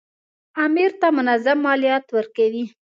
[0.65, 2.63] امیر ته منظم مالیات ورکوي.